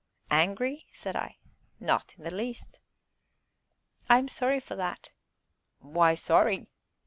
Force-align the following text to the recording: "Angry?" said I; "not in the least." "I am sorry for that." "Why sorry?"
"Angry?" 0.31 0.87
said 0.91 1.15
I; 1.15 1.37
"not 1.79 2.15
in 2.17 2.23
the 2.23 2.33
least." 2.33 2.79
"I 4.09 4.17
am 4.17 4.27
sorry 4.29 4.59
for 4.59 4.75
that." 4.75 5.11
"Why 5.77 6.15
sorry?" 6.15 6.65